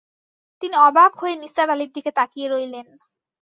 [0.61, 2.87] তিনি অবাক হয়ে নিসার আলির দিকে তাকিয়ে রইলেন।